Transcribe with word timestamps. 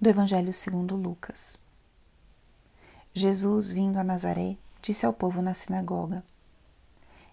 do 0.00 0.08
Evangelho 0.08 0.52
segundo 0.52 0.94
Lucas. 0.94 1.58
Jesus, 3.12 3.72
vindo 3.72 3.98
a 3.98 4.04
Nazaré, 4.04 4.56
disse 4.80 5.04
ao 5.04 5.12
povo 5.12 5.42
na 5.42 5.54
sinagoga: 5.54 6.22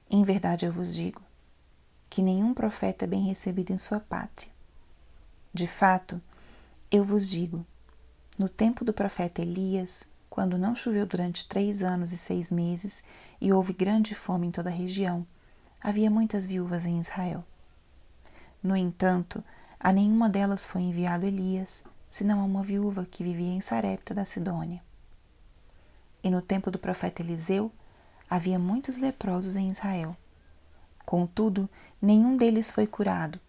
Em 0.09 0.23
verdade 0.23 0.65
eu 0.65 0.71
vos 0.71 0.95
digo 0.95 1.21
que 2.09 2.23
nenhum 2.23 2.55
profeta 2.55 3.05
é 3.05 3.07
bem 3.07 3.23
recebido 3.23 3.71
em 3.71 3.77
sua 3.77 3.99
pátria. 3.99 4.49
De 5.53 5.67
fato, 5.67 6.19
eu 6.89 7.03
vos 7.03 7.29
digo, 7.29 7.63
no 8.37 8.49
tempo 8.49 8.83
do 8.83 8.93
profeta 8.93 9.43
Elias, 9.43 10.03
quando 10.27 10.57
não 10.57 10.75
choveu 10.75 11.05
durante 11.05 11.47
três 11.47 11.83
anos 11.83 12.11
e 12.11 12.17
seis 12.17 12.51
meses 12.51 13.03
e 13.39 13.53
houve 13.53 13.73
grande 13.73 14.15
fome 14.15 14.47
em 14.47 14.51
toda 14.51 14.71
a 14.71 14.73
região, 14.73 15.25
havia 15.79 16.09
muitas 16.09 16.47
viúvas 16.47 16.83
em 16.83 16.99
Israel. 16.99 17.43
No 18.63 18.75
entanto, 18.75 19.43
a 19.79 19.93
nenhuma 19.93 20.27
delas 20.27 20.65
foi 20.65 20.81
enviado 20.81 21.27
Elias, 21.27 21.83
senão 22.07 22.41
a 22.41 22.43
uma 22.43 22.63
viúva 22.63 23.05
que 23.05 23.23
vivia 23.23 23.53
em 23.53 23.61
Sarepta 23.61 24.13
da 24.13 24.25
Sidônia. 24.25 24.81
E 26.23 26.29
no 26.29 26.41
tempo 26.41 26.71
do 26.71 26.79
profeta 26.79 27.21
Eliseu, 27.21 27.71
havia 28.29 28.57
muitos 28.57 28.97
leprosos 28.97 29.55
em 29.55 29.67
Israel. 29.69 30.15
Contudo, 31.05 31.69
nenhum 32.01 32.35
deles 32.35 32.71
foi 32.71 32.87
curado, 32.87 33.39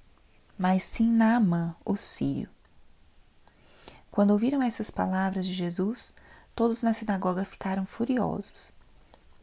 mas 0.58 0.82
sim 0.82 1.08
Naamã, 1.08 1.74
o 1.84 1.96
sírio. 1.96 2.48
Quando 4.10 4.30
ouviram 4.30 4.62
essas 4.62 4.90
palavras 4.90 5.46
de 5.46 5.52
Jesus, 5.52 6.14
todos 6.54 6.82
na 6.82 6.92
sinagoga 6.92 7.44
ficaram 7.44 7.84
furiosos. 7.84 8.72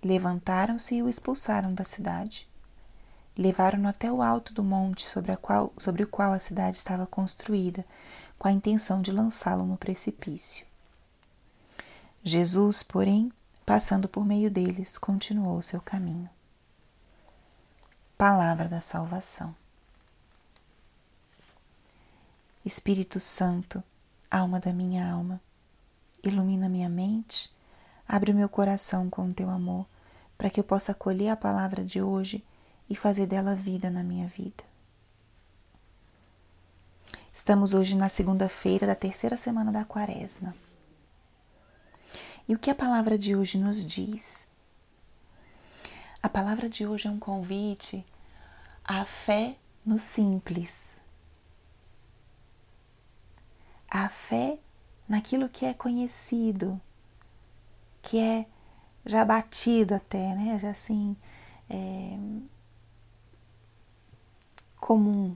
Levantaram-se 0.04 0.96
e 0.96 1.04
o 1.04 1.08
expulsaram 1.08 1.74
da 1.74 1.84
cidade. 1.84 2.48
Levaram-no 3.38 3.88
até 3.88 4.12
o 4.12 4.22
alto 4.22 4.54
do 4.54 4.64
monte 4.64 5.08
sobre, 5.08 5.36
qual, 5.38 5.72
sobre 5.78 6.04
o 6.04 6.08
qual 6.08 6.34
a 6.34 6.40
cidade 6.40 6.78
estava 6.78 7.08
construída, 7.08 7.86
com 8.44 8.50
a 8.50 8.52
intenção 8.52 9.02
de 9.02 9.10
lançá-lo 9.10 9.66
no 9.66 9.78
precipício. 9.78 10.66
Jesus, 12.22 12.84
porém, 12.84 13.32
passando 13.66 14.06
por 14.06 14.26
meio 14.26 14.52
deles, 14.52 14.98
continuou 14.98 15.62
seu 15.62 15.80
caminho. 15.80 16.30
Palavra 18.18 18.68
da 18.68 18.82
Salvação. 18.82 19.56
Espírito 22.66 23.18
Santo, 23.18 23.82
alma 24.30 24.60
da 24.60 24.74
minha 24.74 25.10
alma, 25.10 25.40
ilumina 26.22 26.68
minha 26.68 26.90
mente, 26.90 27.50
abre 28.06 28.34
meu 28.34 28.50
coração 28.50 29.10
com 29.10 29.30
o 29.30 29.34
teu 29.34 29.50
amor, 29.50 29.86
para 30.38 30.50
que 30.50 30.60
eu 30.60 30.66
possa 30.66 30.92
acolher 30.92 31.30
a 31.30 31.38
palavra 31.38 31.82
de 31.86 32.02
hoje 32.02 32.44
e 32.90 32.96
fazer 32.98 33.26
dela 33.26 33.56
vida 33.56 33.90
na 33.90 34.04
minha 34.04 34.28
vida. 34.28 34.73
Estamos 37.34 37.74
hoje 37.74 37.96
na 37.96 38.10
segunda-feira 38.10 38.86
da 38.86 38.94
terceira 38.94 39.36
semana 39.36 39.72
da 39.72 39.84
Quaresma. 39.84 40.56
E 42.48 42.54
o 42.54 42.60
que 42.60 42.70
a 42.70 42.76
palavra 42.76 43.18
de 43.18 43.36
hoje 43.36 43.58
nos 43.58 43.84
diz? 43.84 44.48
A 46.22 46.30
palavra 46.30 46.70
de 46.70 46.86
hoje 46.86 47.08
é 47.08 47.12
um 47.12 47.18
convite 47.18 48.06
à 48.86 49.04
fé 49.04 49.58
no 49.84 49.98
simples. 49.98 50.88
A 53.90 54.10
fé 54.10 54.60
naquilo 55.10 55.50
que 55.50 55.66
é 55.66 55.74
conhecido, 55.74 56.80
que 58.04 58.20
é 58.20 58.46
já 59.04 59.26
batido 59.26 59.96
até, 59.96 60.36
né? 60.36 60.60
Já 60.60 60.70
assim, 60.70 61.18
é, 61.68 62.16
comum. 64.80 65.36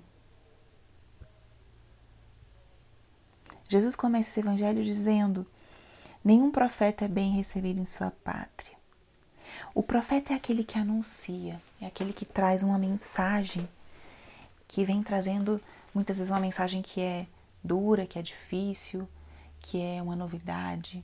Jesus 3.70 3.96
começa 3.96 4.30
esse 4.30 4.40
evangelho 4.40 4.84
dizendo: 4.84 5.46
Nenhum 6.23 6.52
profeta 6.52 7.06
é 7.06 7.08
bem 7.08 7.32
recebido 7.32 7.80
em 7.80 7.86
sua 7.86 8.12
pátria. 8.12 8.78
O 9.73 9.84
profeta 9.84 10.34
é 10.34 10.36
aquele 10.36 10.64
que 10.64 10.78
anuncia, 10.78 11.61
é 11.82 11.86
aquele 11.86 12.14
que 12.14 12.26
traz 12.26 12.64
uma 12.64 12.78
mensagem, 12.78 13.67
que 14.67 14.83
vem 14.83 15.02
trazendo 15.02 15.61
muitas 15.94 16.17
vezes 16.17 16.32
uma 16.32 16.39
mensagem 16.39 16.82
que 16.82 17.02
é 17.02 17.28
dura, 17.64 18.05
que 18.05 18.20
é 18.20 18.22
difícil, 18.22 19.08
que 19.60 19.82
é 19.82 20.02
uma 20.02 20.16
novidade, 20.16 21.04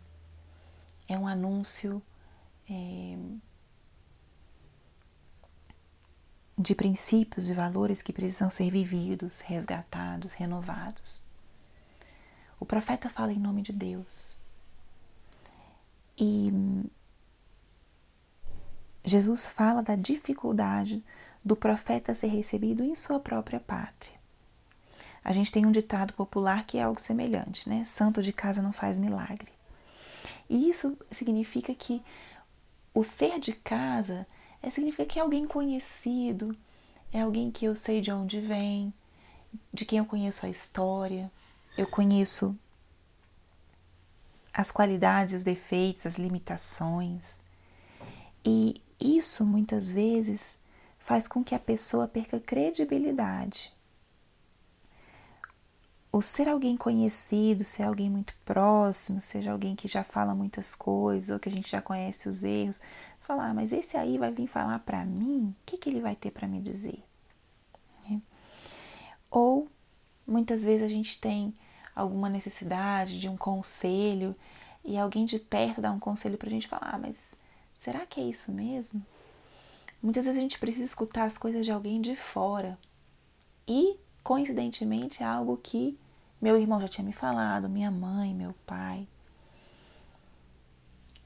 é 1.07 1.17
um 1.17 1.27
anúncio 1.27 2.01
é, 2.69 3.17
de 6.57 6.75
princípios 6.75 7.49
e 7.49 7.53
valores 7.53 8.01
que 8.01 8.13
precisam 8.13 8.49
ser 8.49 8.69
vividos, 8.69 9.41
resgatados, 9.41 10.33
renovados. 10.33 11.21
O 12.63 12.65
profeta 12.65 13.09
fala 13.09 13.33
em 13.33 13.37
nome 13.37 13.61
de 13.61 13.73
Deus. 13.73 14.37
E 16.17 16.49
Jesus 19.03 19.45
fala 19.45 19.83
da 19.83 19.97
dificuldade 19.97 21.03
do 21.43 21.57
profeta 21.57 22.13
ser 22.13 22.27
recebido 22.27 22.81
em 22.81 22.95
sua 22.95 23.19
própria 23.19 23.59
pátria. 23.59 24.17
A 25.21 25.33
gente 25.33 25.51
tem 25.51 25.65
um 25.65 25.73
ditado 25.73 26.13
popular 26.13 26.65
que 26.65 26.77
é 26.77 26.83
algo 26.83 27.01
semelhante, 27.01 27.67
né? 27.67 27.83
Santo 27.83 28.23
de 28.23 28.31
casa 28.31 28.61
não 28.61 28.71
faz 28.71 28.97
milagre. 28.97 29.51
E 30.49 30.69
isso 30.69 30.97
significa 31.11 31.75
que 31.75 32.01
o 32.93 33.03
ser 33.03 33.41
de 33.41 33.51
casa 33.51 34.25
é, 34.61 34.69
significa 34.69 35.05
que 35.05 35.19
é 35.19 35.21
alguém 35.21 35.45
conhecido, 35.45 36.55
é 37.11 37.19
alguém 37.19 37.51
que 37.51 37.65
eu 37.65 37.75
sei 37.75 37.99
de 37.99 38.09
onde 38.09 38.39
vem, 38.39 38.93
de 39.73 39.83
quem 39.83 39.99
eu 39.99 40.05
conheço 40.05 40.45
a 40.45 40.49
história, 40.49 41.29
eu 41.77 41.87
conheço 41.87 42.55
as 44.53 44.69
qualidades, 44.69 45.33
os 45.33 45.43
defeitos, 45.43 46.05
as 46.05 46.15
limitações. 46.15 47.41
E 48.45 48.81
isso 48.99 49.45
muitas 49.45 49.91
vezes 49.91 50.59
faz 50.99 51.27
com 51.27 51.43
que 51.43 51.55
a 51.55 51.59
pessoa 51.59 52.07
perca 52.07 52.39
credibilidade. 52.39 53.73
O 56.11 56.21
ser 56.21 56.47
alguém 56.47 56.77
conhecido, 56.77 57.63
ser 57.63 57.83
alguém 57.83 58.09
muito 58.09 58.35
próximo, 58.45 59.19
seja 59.19 59.51
alguém 59.51 59.75
que 59.75 59.87
já 59.87 60.03
fala 60.03 60.35
muitas 60.35 60.75
coisas 60.75 61.31
ou 61.31 61.39
que 61.39 61.49
a 61.49 61.51
gente 61.51 61.71
já 61.71 61.81
conhece 61.81 62.29
os 62.29 62.43
erros, 62.43 62.79
falar, 63.21 63.49
ah, 63.49 63.53
mas 63.53 63.73
esse 63.73 63.97
aí 63.97 64.19
vai 64.19 64.31
vir 64.31 64.47
falar 64.47 64.77
para 64.79 65.03
mim, 65.05 65.47
o 65.47 65.65
que, 65.65 65.77
que 65.77 65.89
ele 65.89 66.01
vai 66.01 66.15
ter 66.15 66.29
para 66.29 66.47
me 66.47 66.61
dizer? 66.61 67.03
Né? 68.07 68.21
Ou 69.31 69.67
muitas 70.27 70.63
vezes 70.63 70.85
a 70.85 70.89
gente 70.89 71.19
tem 71.19 71.53
alguma 71.95 72.29
necessidade 72.29 73.19
de 73.19 73.29
um 73.29 73.37
conselho 73.37 74.35
e 74.83 74.97
alguém 74.97 75.25
de 75.25 75.39
perto 75.39 75.81
dá 75.81 75.91
um 75.91 75.99
conselho 75.99 76.37
para 76.37 76.47
a 76.47 76.51
gente 76.51 76.67
falar, 76.67 76.91
ah, 76.93 76.97
mas 76.97 77.35
será 77.75 78.05
que 78.05 78.19
é 78.19 78.23
isso 78.23 78.51
mesmo? 78.51 79.05
Muitas 80.01 80.25
vezes 80.25 80.37
a 80.37 80.41
gente 80.41 80.59
precisa 80.59 80.83
escutar 80.83 81.23
as 81.23 81.37
coisas 81.37 81.65
de 81.65 81.71
alguém 81.71 82.01
de 82.01 82.15
fora 82.15 82.77
e, 83.67 83.97
coincidentemente, 84.23 85.23
é 85.23 85.25
algo 85.25 85.57
que 85.57 85.97
meu 86.41 86.57
irmão 86.57 86.81
já 86.81 86.89
tinha 86.89 87.05
me 87.05 87.13
falado, 87.13 87.69
minha 87.69 87.89
mãe, 87.89 88.33
meu 88.33 88.53
pai. 88.65 89.07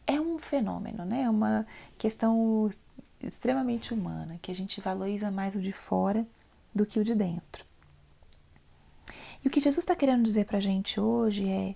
É 0.06 0.22
um 0.22 0.38
fenômeno, 0.38 1.04
né? 1.04 1.24
É 1.24 1.30
uma 1.30 1.66
questão 1.98 2.70
extremamente 3.20 3.94
humana, 3.94 4.38
que 4.42 4.52
a 4.52 4.56
gente 4.56 4.80
valoriza 4.80 5.32
mais 5.32 5.56
o 5.56 5.62
de 5.62 5.72
fora 5.72 6.26
do 6.74 6.86
que 6.86 7.00
o 7.00 7.04
de 7.04 7.16
dentro. 7.16 7.66
E 9.44 9.48
o 9.48 9.52
que 9.52 9.59
Jesus 9.59 9.80
está 9.80 9.96
querendo 9.96 10.24
dizer 10.24 10.46
para 10.46 10.58
a 10.58 10.62
gente 10.62 11.00
hoje 11.00 11.48
é: 11.48 11.75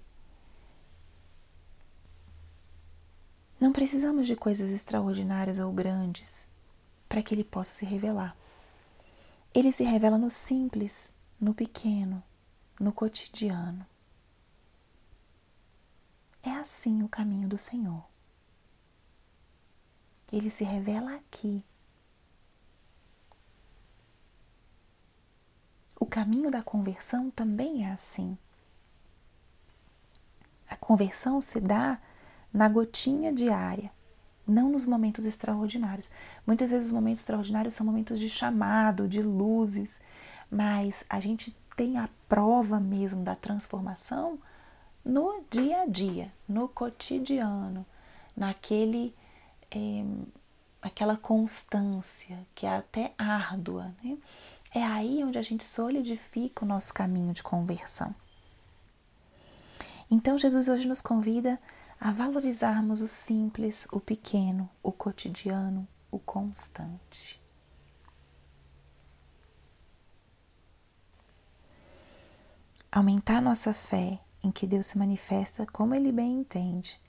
não 3.59 3.71
precisamos 3.71 4.25
de 4.25 4.35
coisas 4.35 4.71
extraordinárias 4.71 5.59
ou 5.59 5.71
grandes 5.71 6.49
para 7.07 7.21
que 7.21 7.35
Ele 7.35 7.43
possa 7.43 7.73
se 7.73 7.85
revelar. 7.85 8.35
Ele 9.53 9.71
se 9.71 9.83
revela 9.83 10.17
no 10.17 10.31
simples, 10.31 11.13
no 11.39 11.53
pequeno, 11.53 12.23
no 12.79 12.91
cotidiano. 12.91 13.85
É 16.41 16.49
assim 16.51 17.03
o 17.03 17.09
caminho 17.09 17.47
do 17.47 17.57
Senhor. 17.57 18.03
Ele 20.31 20.49
se 20.49 20.63
revela 20.63 21.15
aqui 21.15 21.63
caminho 26.11 26.51
da 26.51 26.61
conversão 26.61 27.31
também 27.31 27.85
é 27.85 27.91
assim. 27.91 28.37
A 30.69 30.75
conversão 30.75 31.39
se 31.39 31.61
dá 31.61 31.97
na 32.53 32.67
gotinha 32.67 33.31
diária, 33.31 33.89
não 34.45 34.69
nos 34.69 34.85
momentos 34.85 35.25
extraordinários. 35.25 36.11
Muitas 36.45 36.69
vezes 36.69 36.87
os 36.87 36.91
momentos 36.91 37.21
extraordinários 37.21 37.73
são 37.73 37.85
momentos 37.85 38.19
de 38.19 38.29
chamado, 38.29 39.07
de 39.07 39.21
luzes, 39.21 40.01
mas 40.51 41.05
a 41.09 41.21
gente 41.21 41.55
tem 41.77 41.97
a 41.97 42.09
prova 42.27 42.77
mesmo 42.77 43.23
da 43.23 43.35
transformação 43.35 44.37
no 45.03 45.45
dia 45.49 45.83
a 45.83 45.85
dia, 45.85 46.31
no 46.47 46.67
cotidiano, 46.67 47.85
naquele 48.35 49.15
é, 49.71 50.03
aquela 50.81 51.15
constância 51.15 52.45
que 52.53 52.65
é 52.65 52.75
até 52.75 53.13
árdua, 53.17 53.95
né? 54.03 54.17
É 54.73 54.81
aí 54.81 55.21
onde 55.23 55.37
a 55.37 55.41
gente 55.41 55.65
solidifica 55.65 56.63
o 56.63 56.67
nosso 56.67 56.93
caminho 56.93 57.33
de 57.33 57.43
conversão. 57.43 58.15
Então, 60.09 60.37
Jesus 60.37 60.69
hoje 60.69 60.87
nos 60.87 61.01
convida 61.01 61.59
a 61.99 62.11
valorizarmos 62.11 63.01
o 63.01 63.07
simples, 63.07 63.85
o 63.91 63.99
pequeno, 63.99 64.69
o 64.81 64.91
cotidiano, 64.91 65.87
o 66.09 66.17
constante. 66.17 67.39
Aumentar 72.89 73.41
nossa 73.41 73.73
fé 73.73 74.19
em 74.43 74.51
que 74.51 74.65
Deus 74.65 74.87
se 74.87 74.97
manifesta 74.97 75.65
como 75.65 75.95
Ele 75.95 76.11
bem 76.11 76.39
entende. 76.39 76.99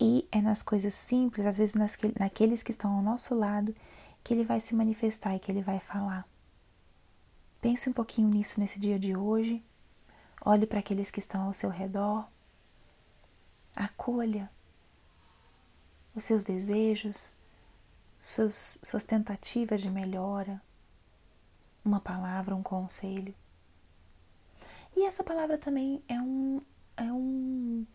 E 0.00 0.28
é 0.30 0.42
nas 0.42 0.62
coisas 0.62 0.94
simples, 0.94 1.46
às 1.46 1.58
vezes 1.58 1.74
nas, 1.74 1.96
naqueles 2.18 2.62
que 2.62 2.70
estão 2.70 2.92
ao 2.94 3.02
nosso 3.02 3.34
lado, 3.34 3.74
que 4.22 4.34
Ele 4.34 4.44
vai 4.44 4.60
se 4.60 4.74
manifestar 4.74 5.34
e 5.34 5.38
que 5.38 5.50
Ele 5.50 5.62
vai 5.62 5.80
falar. 5.80 6.26
Pense 7.60 7.88
um 7.88 7.92
pouquinho 7.92 8.28
nisso 8.28 8.60
nesse 8.60 8.78
dia 8.78 8.98
de 8.98 9.16
hoje. 9.16 9.62
Olhe 10.44 10.66
para 10.66 10.78
aqueles 10.78 11.10
que 11.10 11.20
estão 11.20 11.42
ao 11.42 11.54
seu 11.54 11.70
redor. 11.70 12.26
Acolha 13.74 14.50
os 16.14 16.24
seus 16.24 16.42
desejos, 16.42 17.36
suas, 18.20 18.80
suas 18.82 19.04
tentativas 19.04 19.82
de 19.82 19.90
melhora, 19.90 20.62
uma 21.84 22.00
palavra, 22.00 22.56
um 22.56 22.62
conselho. 22.62 23.34
E 24.96 25.04
essa 25.04 25.22
palavra 25.22 25.58
também 25.58 26.02
é 26.08 26.18
um, 26.18 26.62
é 26.96 27.12
um 27.12 27.86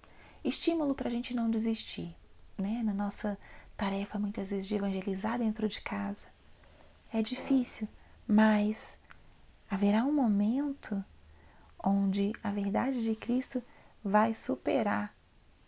estímulo 0.43 0.93
para 0.93 1.09
a 1.09 1.11
gente 1.11 1.33
não 1.33 1.49
desistir, 1.49 2.15
né? 2.57 2.83
Na 2.83 2.93
nossa 2.93 3.37
tarefa, 3.75 4.19
muitas 4.19 4.51
vezes, 4.51 4.67
de 4.67 4.75
evangelizar 4.75 5.39
dentro 5.39 5.67
de 5.67 5.81
casa. 5.81 6.27
É 7.11 7.23
difícil, 7.23 7.87
mas 8.27 8.99
haverá 9.71 10.03
um 10.03 10.11
momento 10.11 11.01
onde 11.81 12.33
a 12.43 12.51
verdade 12.51 13.01
de 13.01 13.15
Cristo 13.15 13.63
vai 14.03 14.33
superar 14.33 15.15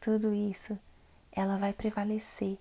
tudo 0.02 0.34
isso, 0.34 0.78
ela 1.32 1.58
vai 1.58 1.72
prevalecer. 1.72 2.60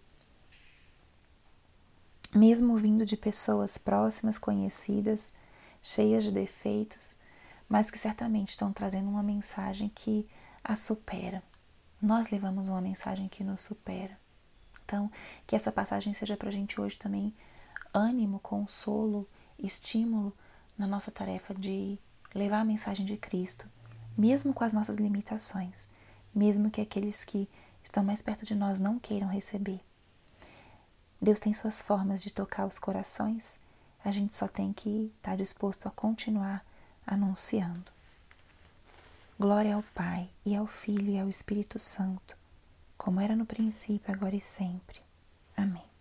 Mesmo 2.33 2.79
vindo 2.79 3.05
de 3.05 3.17
pessoas 3.17 3.77
próximas, 3.77 4.39
conhecidas, 4.39 5.33
cheias 5.83 6.23
de 6.23 6.31
defeitos, 6.31 7.19
mas 7.69 7.91
que 7.91 7.99
certamente 7.99 8.51
estão 8.51 8.73
trazendo 8.73 9.11
uma 9.11 9.23
mensagem 9.23 9.91
que 9.93 10.29
a 10.63 10.77
supera. 10.77 11.43
Nós 12.01 12.31
levamos 12.31 12.69
uma 12.69 12.81
mensagem 12.81 13.29
que 13.29 13.43
nos 13.43 13.63
supera. 13.63 14.17
Então, 14.85 15.11
que 15.45 15.57
essa 15.57 15.73
passagem 15.73 16.15
seja 16.15 16.37
para 16.37 16.51
a 16.51 16.53
gente 16.53 16.81
hoje 16.81 16.97
também 16.97 17.35
ânimo, 17.93 18.39
consolo, 18.39 19.29
estímulo 19.59 20.33
na 20.77 20.87
nossa 20.87 21.11
tarefa 21.11 21.55
de 21.55 21.99
levar 22.35 22.61
a 22.61 22.65
mensagem 22.65 23.05
de 23.05 23.17
Cristo, 23.17 23.69
mesmo 24.17 24.53
com 24.53 24.65
as 24.65 24.73
nossas 24.73 24.97
limitações, 24.97 25.87
mesmo 26.35 26.71
que 26.71 26.81
aqueles 26.81 27.25
que 27.25 27.49
estão 27.85 28.03
mais 28.03 28.23
perto 28.23 28.45
de 28.45 28.55
nós 28.55 28.81
não 28.81 28.99
queiram 28.99 29.29
receber. 29.29 29.81
Deus 31.21 31.39
tem 31.39 31.55
suas 31.55 31.81
formas 31.81 32.23
de 32.23 32.31
tocar 32.31 32.67
os 32.67 32.79
corações, 32.79 33.55
a 34.05 34.11
gente 34.11 34.35
só 34.35 34.49
tem 34.49 34.73
que 34.73 35.13
estar 35.17 35.37
disposto 35.37 35.87
a 35.87 35.91
continuar 35.91 36.65
anunciando. 37.07 37.93
Glória 39.39 39.75
ao 39.75 39.83
Pai, 39.95 40.29
e 40.45 40.55
ao 40.55 40.67
Filho, 40.67 41.11
e 41.11 41.19
ao 41.19 41.29
Espírito 41.29 41.79
Santo, 41.79 42.37
como 42.97 43.21
era 43.21 43.37
no 43.37 43.47
princípio, 43.47 44.13
agora 44.13 44.35
e 44.35 44.41
sempre. 44.41 45.01
Amém. 45.57 45.92